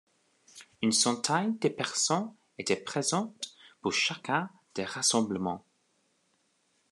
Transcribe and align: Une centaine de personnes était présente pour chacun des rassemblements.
Une 0.81 0.93
centaine 0.93 1.59
de 1.59 1.69
personnes 1.69 2.33
était 2.57 2.75
présente 2.75 3.55
pour 3.83 3.93
chacun 3.93 4.49
des 4.73 4.83
rassemblements. 4.83 5.63